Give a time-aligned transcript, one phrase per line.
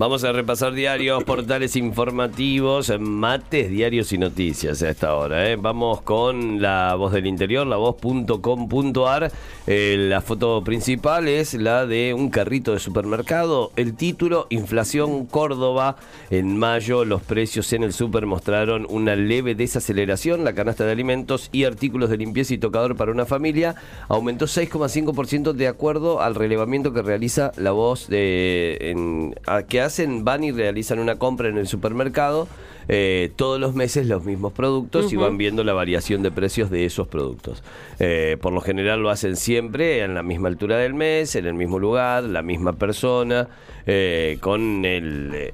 [0.00, 5.50] Vamos a repasar diarios, portales informativos, mates, diarios y noticias a esta hora.
[5.50, 5.56] ¿eh?
[5.56, 9.30] Vamos con la voz del interior, la voz.com.ar.
[9.66, 13.72] Eh, la foto principal es la de un carrito de supermercado.
[13.76, 15.96] El título, Inflación Córdoba.
[16.30, 20.44] En mayo los precios en el super mostraron una leve desaceleración.
[20.44, 23.74] La canasta de alimentos y artículos de limpieza y tocador para una familia
[24.08, 29.34] aumentó 6,5% de acuerdo al relevamiento que realiza la voz de...
[29.68, 32.48] Que hacen, van y realizan una compra en el supermercado
[32.92, 36.86] eh, todos los meses los mismos productos y van viendo la variación de precios de
[36.86, 37.62] esos productos.
[38.00, 41.54] Eh, por lo general lo hacen siempre en la misma altura del mes, en el
[41.54, 43.46] mismo lugar, la misma persona,
[43.86, 45.52] eh, con el,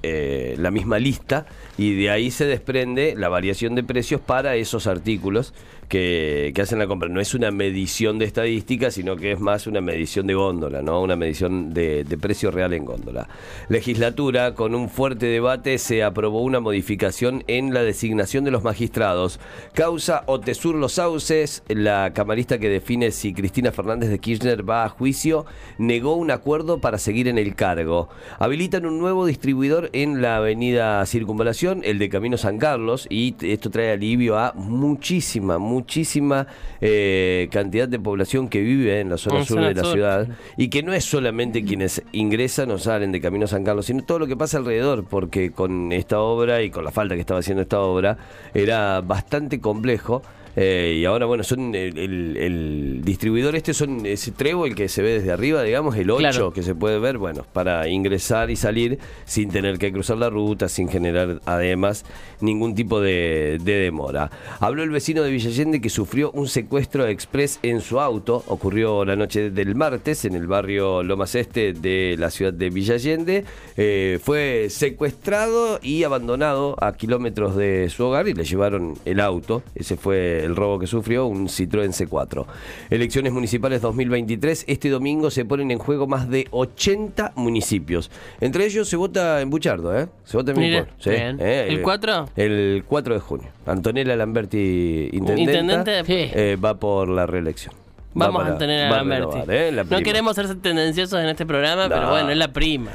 [0.57, 1.45] la misma lista
[1.77, 5.53] y de ahí se desprende la variación de precios para esos artículos
[5.89, 7.09] que, hacen la compra.
[7.09, 11.01] No es una medición de estadística, sino que es más una medición de góndola, ¿no?
[11.01, 13.29] Una medición de, de precio real en góndola.
[13.69, 19.41] Legislatura, con un fuerte debate, se aprobó una modificación en la designación de los magistrados.
[19.75, 24.89] Causa Otesur Los Sauces, la camarista que define si Cristina Fernández de Kirchner va a
[24.89, 25.47] juicio,
[25.79, 28.09] negó un acuerdo para seguir en el cargo.
[28.39, 33.71] Habilitan un nuevo distribuidor en la avenida Circunvalación, el de Camino San Carlos, y esto
[33.71, 36.47] trae alivio a muchísima, muchísima muchísima
[36.81, 40.83] eh, cantidad de población que vive en la zona sur de la ciudad y que
[40.83, 44.37] no es solamente quienes ingresan o salen de Camino San Carlos, sino todo lo que
[44.37, 48.17] pasa alrededor, porque con esta obra y con la falta que estaba haciendo esta obra
[48.55, 50.23] era bastante complejo.
[50.57, 55.19] Eh, y ahora, bueno, son el, distribuidor este son ese trevo, el que se ve
[55.19, 59.51] desde arriba, digamos, el 8 que se puede ver, bueno, para ingresar y salir sin
[59.51, 62.05] tener que cruzar la ruta, sin generar además
[62.41, 64.31] ningún tipo de, demora.
[64.61, 69.17] Habló el vecino de Villallende que sufrió un secuestro express en su auto, ocurrió la
[69.17, 73.45] noche del martes en el barrio Lomas Este de la ciudad de Villallende.
[73.77, 79.63] Eh, fue secuestrado y abandonado a kilómetros de su hogar y le llevaron el auto.
[79.75, 82.47] Ese fue el robo que sufrió, un Citroën C4.
[82.91, 84.65] Elecciones municipales 2023.
[84.67, 88.11] Este domingo se ponen en juego más de 80 municipios.
[88.41, 90.09] Entre ellos se vota en Buchardo, ¿eh?
[90.25, 91.67] Se vota en Mire, ¿Eh?
[91.69, 92.31] ¿El 4?
[92.37, 93.49] El 4 de junio.
[93.67, 97.75] Antonella Lamberti, intendente, eh, va por la reelección.
[98.17, 99.39] Vamos a tener a Lamberti.
[99.49, 99.85] ¿eh?
[99.91, 102.93] No queremos ser tendenciosos en este programa, pero bueno, es la prima.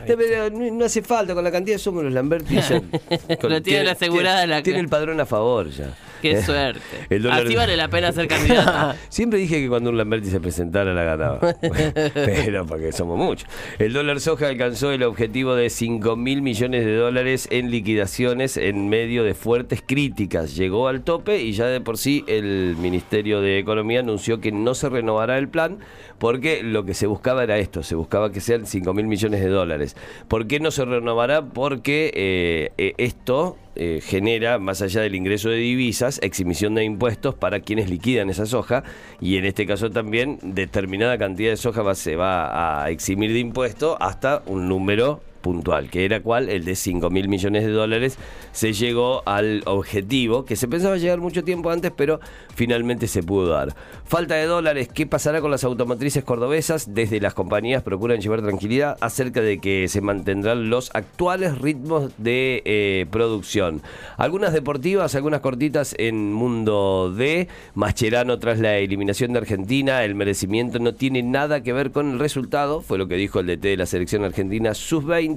[0.51, 2.55] no, hace falta, con la cantidad de somos los Lamberti.
[3.41, 4.47] Lo tiene, la asegurada.
[4.47, 4.63] la...
[4.63, 5.93] tiene el padrón a favor ya.
[6.21, 6.81] Qué suerte.
[7.29, 8.97] Así vale la pena ser candidato.
[9.09, 11.39] Siempre dije que cuando un Lamberti se presentara la ganaba.
[12.13, 13.49] Pero porque somos muchos.
[13.79, 18.89] El dólar soja alcanzó el objetivo de 5 mil millones de dólares en liquidaciones en
[18.89, 20.55] medio de fuertes críticas.
[20.55, 24.73] Llegó al tope y ya de por sí el Ministerio de Economía anunció que no
[24.75, 25.79] se renovará el plan
[26.21, 29.49] porque lo que se buscaba era esto, se buscaba que sean 5 mil millones de
[29.49, 29.95] dólares.
[30.27, 31.41] ¿Por qué no se renovará?
[31.45, 37.35] Porque eh, eh, esto eh, genera, más allá del ingreso de divisas, exhibición de impuestos
[37.35, 38.83] para quienes liquidan esa soja
[39.19, 43.97] y en este caso también determinada cantidad de soja se va a eximir de impuesto
[44.01, 48.17] hasta un número puntual, que era cuál, el de 5 mil millones de dólares,
[48.51, 52.19] se llegó al objetivo, que se pensaba llegar mucho tiempo antes, pero
[52.55, 53.75] finalmente se pudo dar.
[54.05, 56.93] Falta de dólares, ¿qué pasará con las automotrices cordobesas?
[56.93, 62.61] Desde las compañías procuran llevar tranquilidad acerca de que se mantendrán los actuales ritmos de
[62.65, 63.81] eh, producción.
[64.17, 70.79] Algunas deportivas, algunas cortitas en Mundo D, Mascherano tras la eliminación de Argentina, el merecimiento
[70.79, 73.77] no tiene nada que ver con el resultado, fue lo que dijo el DT de
[73.77, 75.30] la selección argentina sub-20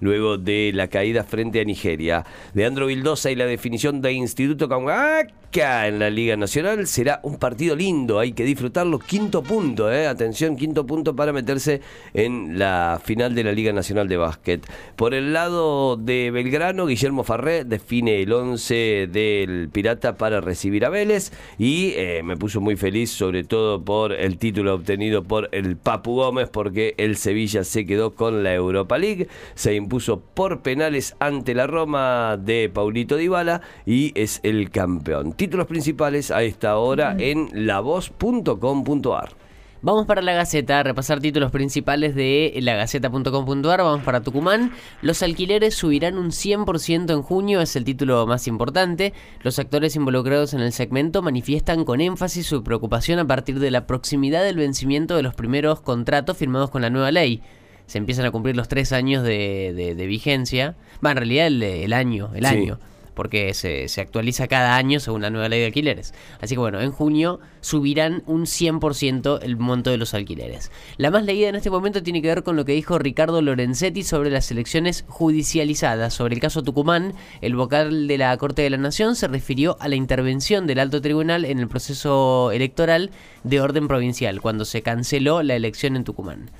[0.00, 2.24] luego de la caída frente a Nigeria.
[2.54, 7.74] Leandro Vildosa y la definición de Instituto Cahuaca en la Liga Nacional será un partido
[7.74, 8.98] lindo, hay que disfrutarlo.
[8.98, 10.06] Quinto punto, eh.
[10.06, 11.80] atención, quinto punto para meterse
[12.12, 14.66] en la final de la Liga Nacional de Básquet.
[14.94, 20.90] Por el lado de Belgrano, Guillermo Farré define el 11 del Pirata para recibir a
[20.90, 25.76] Vélez y eh, me puso muy feliz, sobre todo por el título obtenido por el
[25.76, 31.16] Papu Gómez, porque el Sevilla se quedó con la Europa League se impuso por penales
[31.20, 35.32] ante la Roma de Paulito Dybala y es el campeón.
[35.32, 39.48] Títulos principales a esta hora en lavoz.com.ar.
[39.80, 43.80] Vamos para la Gaceta, a repasar títulos principales de lagaceta.com.ar.
[43.80, 44.72] Vamos para Tucumán.
[45.02, 49.12] Los alquileres subirán un 100% en junio, es el título más importante.
[49.42, 53.86] Los actores involucrados en el segmento manifiestan con énfasis su preocupación a partir de la
[53.86, 57.40] proximidad del vencimiento de los primeros contratos firmados con la nueva ley
[57.88, 60.76] se empiezan a cumplir los tres años de, de, vigencia.
[61.04, 62.78] Va, en realidad el, año, el año.
[63.14, 66.12] porque se, se actualiza cada año según la nueva ley de alquileres.
[66.42, 70.70] Así que bueno, en junio subirán un 100% el monto de los alquileres.
[70.98, 74.02] La más leída en este momento tiene que ver con lo que dijo Ricardo Lorenzetti
[74.02, 76.12] sobre las elecciones judicializadas.
[76.12, 79.88] Sobre el caso Tucumán, el vocal de la Corte de la Nación se refirió a
[79.88, 83.12] la intervención del alto tribunal en el proceso electoral
[83.44, 86.50] de orden provincial, cuando se canceló la elección en Tucumán.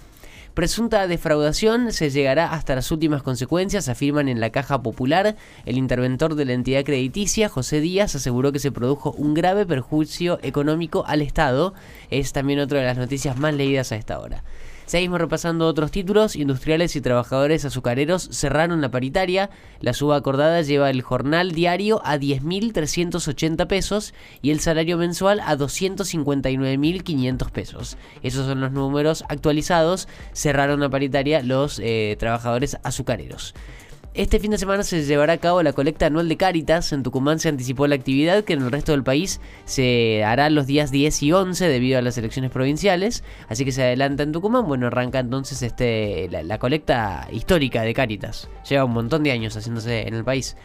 [0.59, 5.37] Presunta defraudación se llegará hasta las últimas consecuencias, afirman en la Caja Popular.
[5.67, 10.41] El interventor de la entidad crediticia, José Díaz, aseguró que se produjo un grave perjuicio
[10.43, 11.75] económico al Estado.
[12.11, 14.43] Es también otra de las noticias más leídas a esta hora.
[14.89, 16.35] Seguimos repasando otros títulos.
[16.35, 19.51] Industriales y trabajadores azucareros cerraron la paritaria.
[19.83, 25.59] La suba acordada lleva el jornal diario a 10.380 pesos y el salario mensual a
[25.59, 27.99] 259.500 pesos.
[28.23, 30.09] Esos son los números actualizados.
[30.33, 33.55] Cerraron la paritaria los eh, trabajadores azucareros.
[34.19, 36.93] Este fin de semana se llevará a cabo la colecta anual de Cáritas.
[36.93, 40.67] En Tucumán se anticipó la actividad que en el resto del país se hará los
[40.67, 43.23] días 10 y 11 debido a las elecciones provinciales.
[43.49, 44.67] Así que se adelanta en Tucumán.
[44.67, 48.51] Bueno, arranca entonces este la, colecta histórica de Cáritas.
[48.69, 50.57] Lleva un montón de años haciéndose en el país.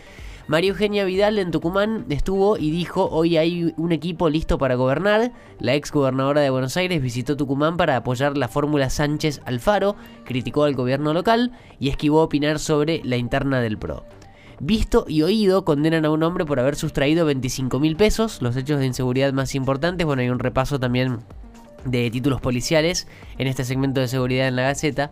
[0.46, 5.32] María Eugenia Vidal en Tucumán estuvo y dijo, hoy hay un equipo listo para gobernar.
[5.60, 9.96] La ex gobernadora de Buenos Aires visitó Tucumán para apoyar la fórmula Sánchez Alfaro,
[10.26, 14.04] criticó al gobierno local y esquivó opinar sobre la interna del PRO.
[14.60, 18.80] Visto y oído condenan a un hombre por haber sustraído 25 mil pesos, los hechos
[18.80, 20.06] de inseguridad más importantes.
[20.06, 21.20] Bueno, hay un repaso también
[21.86, 23.08] de títulos policiales
[23.38, 25.12] en este segmento de seguridad en la Gaceta.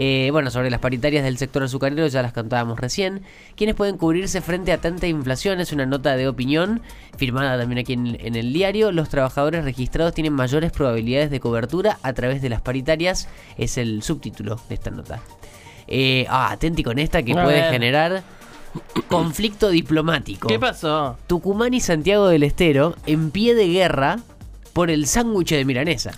[0.00, 3.22] Eh, bueno, sobre las paritarias del sector azucarero ya las contábamos recién.
[3.56, 5.58] ¿Quiénes pueden cubrirse frente a tanta inflación?
[5.58, 6.82] Es una nota de opinión
[7.16, 8.92] firmada también aquí en, en, el diario.
[8.92, 13.28] Los trabajadores registrados tienen mayores probabilidades de cobertura a través de las paritarias.
[13.56, 15.20] Es el subtítulo de esta nota.
[15.88, 17.72] Eh, ah, atenti con esta que A puede ver.
[17.72, 18.22] generar
[19.08, 20.46] conflicto diplomático.
[20.46, 21.16] ¿Qué pasó?
[21.26, 24.18] Tucumán y Santiago del Estero en pie de guerra
[24.78, 26.12] por el sándwich de milanesa.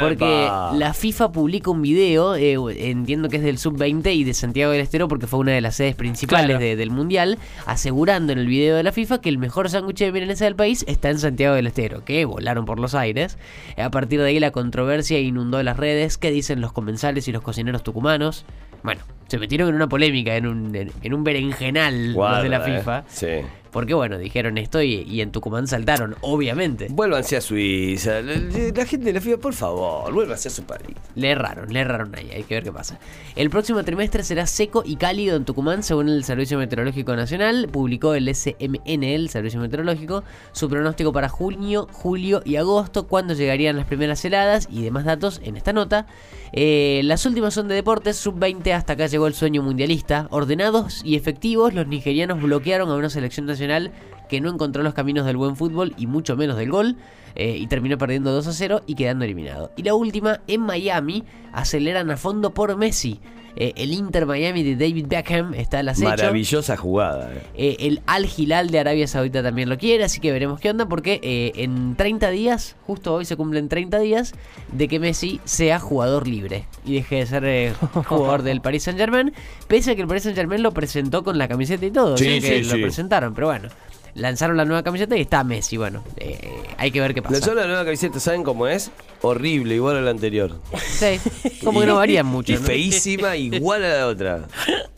[0.00, 0.72] Porque ¡Epa!
[0.76, 2.56] la FIFA publica un video, eh,
[2.88, 5.74] entiendo que es del Sub-20 y de Santiago del Estero porque fue una de las
[5.74, 6.60] sedes principales Claro.
[6.60, 10.12] de- del Mundial, asegurando en el video de la FIFA que el mejor sándwich de
[10.12, 13.36] milanesa del país está en Santiago del Estero, que volaron por los aires.
[13.76, 17.42] A partir de ahí la controversia inundó las redes, qué dicen los comensales y los
[17.42, 18.44] cocineros tucumanos.
[18.84, 19.00] Bueno,
[19.34, 22.68] se metieron en una polémica, en un, en, en un berenjenal los Guarda, de la
[22.68, 22.78] eh.
[22.78, 23.04] FIFA.
[23.08, 23.26] Sí.
[23.72, 26.86] Porque bueno, dijeron esto y, y en Tucumán saltaron, obviamente.
[26.90, 28.22] Vuélvanse a Suiza.
[28.22, 28.34] La,
[28.72, 30.96] la gente de la FIFA, por favor, vuélvanse a su país.
[31.16, 33.00] Le erraron, le erraron ahí, hay que ver qué pasa.
[33.34, 37.68] El próximo trimestre será seco y cálido en Tucumán, según el Servicio Meteorológico Nacional.
[37.68, 40.22] Publicó el SMN, el Servicio Meteorológico,
[40.52, 45.40] su pronóstico para junio, julio y agosto, cuando llegarían las primeras heladas y demás datos
[45.42, 46.06] en esta nota.
[46.52, 50.28] Eh, las últimas son de deportes, sub-20, hasta acá llegó el sueño mundialista.
[50.30, 53.92] Ordenados y efectivos, los nigerianos bloquearon a una selección nacional
[54.28, 56.96] que no encontró los caminos del buen fútbol y mucho menos del gol.
[57.36, 59.72] eh, y terminó perdiendo 2 a 0 y quedando eliminado.
[59.76, 63.20] Y la última, en Miami, aceleran a fondo por Messi.
[63.56, 66.08] Eh, el Inter Miami de David Beckham está al acecho.
[66.08, 67.32] Maravillosa jugada.
[67.32, 67.42] eh.
[67.56, 70.86] Eh, el Al Hilal de Arabia Saudita también lo quiere, así que veremos qué onda,
[70.86, 74.32] porque eh, en 30 días, justo hoy se cumplen 30 días,
[74.72, 77.72] de que Messi sea jugador libre y deje de ser eh,
[78.08, 79.32] jugador del Paris Saint Germain,
[79.68, 82.24] pese a que el Paris Saint Germain lo presentó con la camiseta y todo, Sí,
[82.24, 82.40] ¿sí?
[82.40, 82.82] que sí, lo sí.
[82.82, 83.68] presentaron, pero bueno.
[84.14, 85.76] Lanzaron la nueva camiseta y está Messi.
[85.76, 86.38] Bueno, eh,
[86.76, 87.50] hay que ver qué pasa.
[87.50, 88.90] de la nueva camiseta, ¿saben cómo es?
[89.22, 90.60] Horrible, igual a la anterior.
[90.78, 91.18] Sí,
[91.64, 92.52] como que no varían mucho.
[92.52, 92.62] Y ¿no?
[92.62, 94.46] feísima, igual a la otra.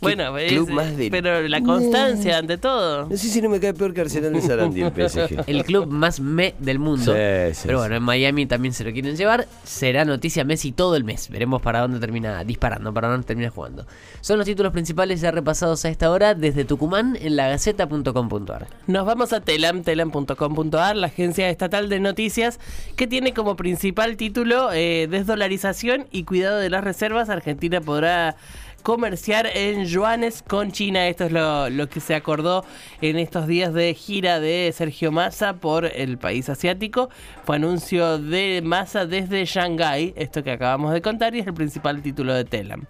[0.00, 3.06] Bueno, club es- más de- pero la constancia ante todo.
[3.08, 5.44] No sé si no me cae peor que Arsenal de Sarandí el PSG.
[5.46, 7.12] el club más me del mundo.
[7.14, 9.46] Sí, sí, Pero bueno, en Miami también se lo quieren llevar.
[9.64, 11.28] Será noticia Messi todo el mes.
[11.28, 13.86] Veremos para dónde termina disparando, para dónde termina jugando.
[14.20, 18.66] Son los títulos principales ya repasados a esta hora desde Tucumán en lagaceta.com.ar.
[18.86, 22.58] Nos vamos a telam, telam.com.ar, la agencia estatal de noticias,
[22.96, 27.28] que tiene como principal título eh, desdolarización y cuidado de las reservas.
[27.28, 28.36] Argentina podrá
[28.80, 31.06] comerciar en yuanes con China.
[31.08, 32.64] Esto es lo, que se acordó
[33.00, 37.10] en estos días de gira de Sergio Massa por el país asiático.
[37.44, 42.02] Fue anuncio de Massa desde Shanghái, esto que acabamos de contar, y es el principal
[42.02, 42.84] título de Telam.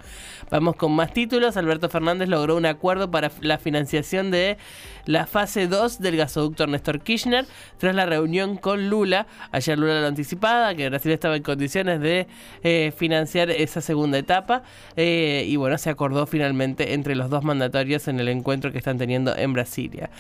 [0.51, 1.57] Vamos con más títulos.
[1.57, 4.59] Alberto Fernández logró un acuerdo para la financiación de
[5.07, 7.47] la fase 2 del gasoducto Néstor Kirchner
[7.79, 9.27] tras la reunión con Lula.
[9.53, 12.27] Ayer Lula lo anticipaba, que Brasil estaba en condiciones de
[12.65, 14.63] eh, financiar esa segunda etapa.
[14.97, 18.99] Eh, y bueno, se acordó finalmente entre los dos mandatorios en el encuentro que están
[18.99, 20.11] teniendo en Brasilia.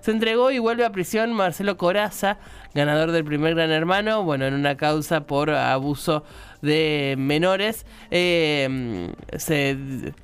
[0.00, 2.38] Se entregó y vuelve a prisión Marcelo Coraza,
[2.74, 6.24] ganador del primer Gran Hermano, bueno, en una causa por abuso
[6.62, 7.86] de menores.
[8.10, 9.76] Eh, se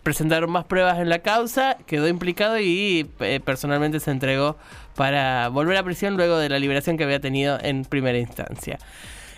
[0.03, 4.57] presentaron más pruebas en la causa, quedó implicado y eh, personalmente se entregó
[4.95, 8.79] para volver a prisión luego de la liberación que había tenido en primera instancia.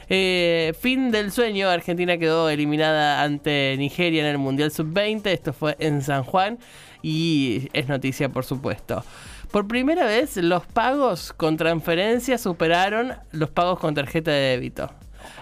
[0.08, 5.74] Eh, fin del sueño, Argentina quedó eliminada ante Nigeria en el Mundial Sub-20, esto fue
[5.80, 6.58] en San Juan
[7.02, 9.04] y es noticia por supuesto.
[9.50, 14.90] Por primera vez los pagos con transferencia superaron los pagos con tarjeta de débito.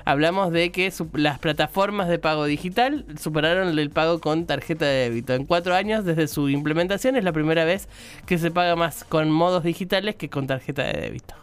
[0.04, 5.34] Hablamos de que las plataformas de pago digital superaron el pago con tarjeta de débito.
[5.34, 7.88] En cuatro años desde su implementación es la primera vez
[8.26, 11.34] que se paga más con modos digitales que con tarjeta de débito.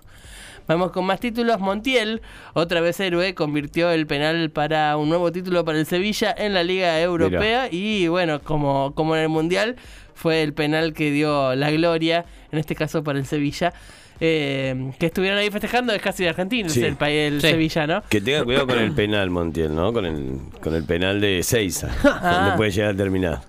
[0.71, 1.59] Vamos con más títulos.
[1.59, 2.21] Montiel,
[2.53, 6.63] otra vez héroe, convirtió el penal para un nuevo título para el Sevilla en la
[6.63, 7.67] Liga Europea.
[7.69, 9.75] Y bueno, como, como en el Mundial,
[10.13, 12.23] fue el penal que dio la gloria,
[12.53, 13.73] en este caso para el Sevilla.
[14.21, 18.03] Eh, que estuvieron ahí festejando es casi de Argentina, es el país el Sevilla, ¿no?
[18.07, 19.91] Que tenga cuidado con el penal, Montiel, ¿no?
[19.91, 23.41] Con el, con el penal de Seiza, donde puede llegar a terminar.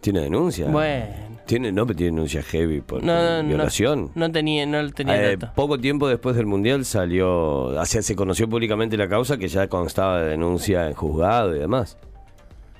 [0.00, 0.66] ¿Tiene denuncia?
[0.66, 1.31] Bueno.
[1.46, 4.10] Tiene, no, pero tiene denuncia heavy por, violación.
[4.14, 8.96] No, tenía, no tenía eh, Poco tiempo después del Mundial salió, hacia, se conoció públicamente
[8.96, 11.98] la causa que ya constaba de denuncia en juzgado y demás.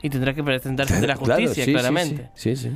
[0.03, 2.31] Y tendrá que presentarse ante la justicia, claramente.
[2.35, 2.57] sí.
[2.57, 2.71] sí.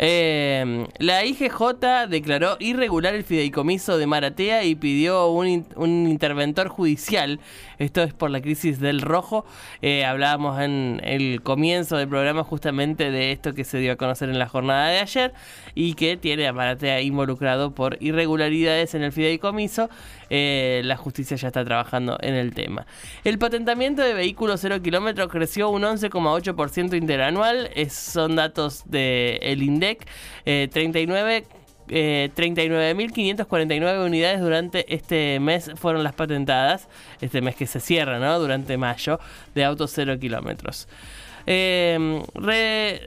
[0.00, 7.40] Eh, la IGJ declaró irregular el fideicomiso de Maratea y pidió un, un interventor judicial.
[7.78, 9.44] Esto es por la crisis del rojo.
[9.82, 14.28] Eh, hablábamos en el comienzo del programa justamente de esto que se dio a conocer
[14.28, 15.32] en la jornada de ayer
[15.74, 19.88] y que tiene a Maratea involucrado por irregularidades en el fideicomiso.
[20.30, 22.86] Eh, la justicia ya está trabajando en el tema.
[23.24, 27.70] El patentamiento de vehículos 0 kilómetros creció un 11,8% interanual.
[27.90, 30.70] son datos del el INDEC.
[30.70, 31.44] 39
[31.90, 36.88] eh, 39.549 eh, unidades durante este mes fueron las patentadas,
[37.20, 38.38] este mes que se cierra, ¿no?
[38.38, 39.18] Durante mayo,
[39.54, 40.88] de autos 0 kilómetros.
[41.50, 42.26] Eh,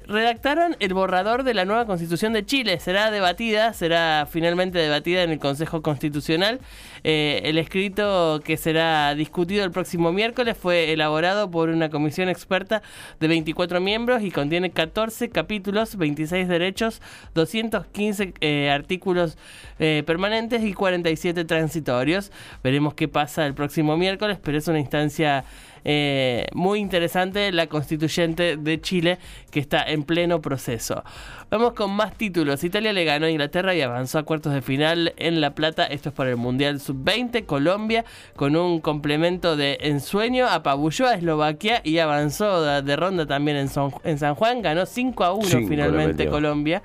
[0.07, 2.79] redactaron el borrador de la nueva constitución de Chile.
[2.79, 6.59] Será debatida, será finalmente debatida en el Consejo Constitucional.
[7.03, 12.81] Eh, el escrito que será discutido el próximo miércoles fue elaborado por una comisión experta
[13.19, 17.01] de 24 miembros y contiene 14 capítulos, 26 derechos,
[17.35, 19.37] 215 eh, artículos
[19.79, 22.31] eh, permanentes y 47 transitorios.
[22.63, 25.43] Veremos qué pasa el próximo miércoles, pero es una instancia
[25.83, 29.17] eh, muy interesante la constituyente de Chile
[29.51, 31.03] que está en pleno proceso.
[31.49, 32.63] Vamos con más títulos.
[32.63, 35.85] Italia le ganó a Inglaterra y avanzó a cuartos de final en La Plata.
[35.85, 37.45] Esto es por el Mundial Sub-20.
[37.45, 43.69] Colombia con un complemento de ensueño apabulló a Eslovaquia y avanzó de, ronda también en,
[44.03, 44.61] en, San Juan.
[44.61, 46.81] Ganó 5 a 1 finalmente Colombia.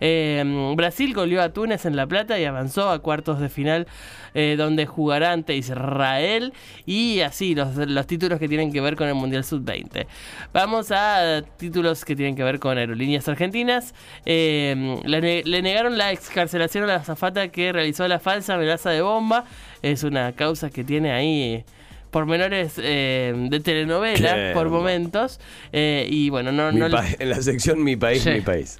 [0.00, 3.86] Eh, Brasil goleó a Túnez en La Plata y avanzó a cuartos de final
[4.34, 6.52] eh, donde jugará ante Israel
[6.84, 10.06] y así los, los títulos que tienen que ver con el Mundial Sub-20.
[10.52, 13.94] Vamos a títulos que tienen que ver con aerolíneas argentinas.
[14.24, 19.44] Eh, le, negaron la excarcelación a la azafata que realizó la falsa amenaza de bomba.
[19.82, 21.64] Es una causa que tiene ahí
[22.10, 25.40] pormenores eh, de telenovela por momentos.
[25.72, 26.72] Eh, y bueno, no.
[26.72, 28.78] no en la sección Mi País, Mi País.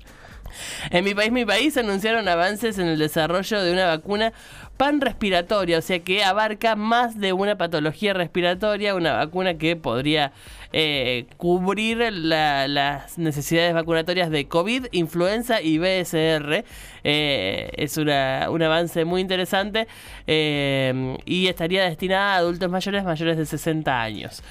[0.91, 4.33] En mi país, mi país, anunciaron avances en el desarrollo de una vacuna
[4.77, 10.33] pan respiratoria, o sea que abarca más de una patología respiratoria, una vacuna que podría
[10.73, 16.65] eh, cubrir las necesidades vacunatorias de COVID, influenza y BSR.
[17.09, 19.87] Eh, es una, un avance muy interesante
[20.27, 24.43] eh, y estaría destinada a adultos mayores mayores de 60 años.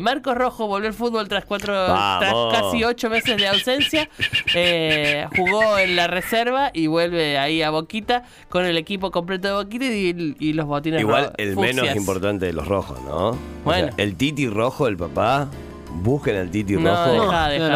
[0.00, 4.08] Marcos Rojo volvió al fútbol tras cuatro, tras casi ocho meses de ausencia.
[5.36, 9.84] jugó en la reserva y vuelve ahí a Boquita con el equipo completo de Boquita
[9.86, 13.36] y, los botines Igual el menos importante de los rojos, ¿no?
[13.64, 13.90] Bueno.
[13.96, 15.48] el Titi rojo, el papá.
[16.02, 17.32] Busquen al Titi no, rojo.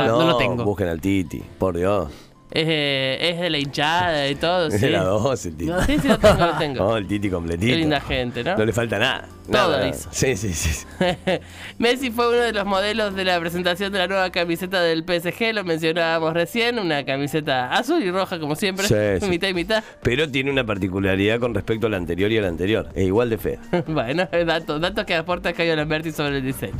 [0.06, 0.64] no, lo tengo.
[0.64, 2.08] Busquen al Titi, por Dios.
[2.50, 4.66] Es, es de la hinchada y todo.
[4.68, 5.72] Es de la 12 el Titi.
[5.86, 6.84] Sí, sí, lo tengo, lo tengo.
[6.88, 7.72] Oh, el Titi completito.
[7.72, 8.56] Qué linda gente, ¿no?
[8.56, 9.28] No le falta nada.
[9.50, 10.08] Todo hizo.
[10.12, 10.86] Sí, sí, sí.
[11.78, 15.52] Messi fue uno de los modelos de la presentación de la nueva camiseta del PSG,
[15.54, 19.82] lo mencionábamos recién, una camiseta azul y roja como siempre, sí, mitad y mitad.
[20.02, 23.30] Pero tiene una particularidad con respecto a la anterior y a la anterior, es igual
[23.30, 23.58] de fea.
[23.88, 26.72] bueno, datos, datos que aporta Cayo Lamberti sobre el diseño.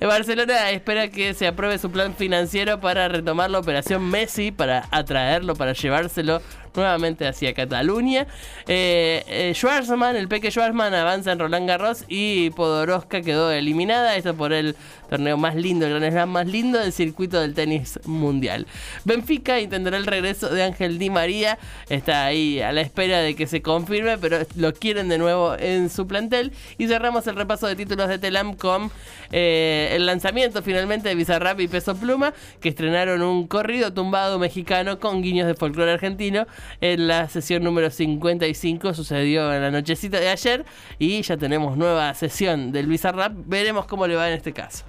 [0.00, 5.56] Barcelona espera que se apruebe su plan financiero para retomar la operación Messi, para atraerlo,
[5.56, 6.40] para llevárselo
[6.74, 8.26] nuevamente hacia Cataluña.
[8.66, 14.16] Eh, eh, Schwarzman, el peque Schwarzman avanza en Roland Garros y Podoroska quedó eliminada.
[14.16, 14.76] Esto por el
[15.12, 18.66] torneo más lindo, el Gran Slam más lindo del circuito del tenis mundial.
[19.04, 21.58] Benfica intentará el regreso de Ángel Di María.
[21.90, 25.90] Está ahí a la espera de que se confirme, pero lo quieren de nuevo en
[25.90, 26.52] su plantel.
[26.78, 28.90] Y cerramos el repaso de títulos de Telam con
[29.32, 34.98] eh, el lanzamiento finalmente de Bizarrap y Peso Pluma, que estrenaron un corrido tumbado mexicano
[34.98, 36.46] con guiños de folclore argentino
[36.80, 38.94] en la sesión número 55.
[38.94, 40.64] Sucedió en la nochecita de ayer
[40.98, 43.34] y ya tenemos nueva sesión del Bizarrap.
[43.44, 44.86] Veremos cómo le va en este caso.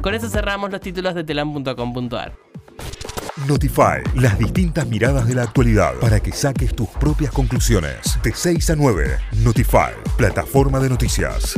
[0.00, 2.32] Con eso cerramos los títulos de telam.com.ar.
[3.46, 8.18] Notify, las distintas miradas de la actualidad para que saques tus propias conclusiones.
[8.22, 11.54] De 6 a 9, Notify, plataforma de noticias.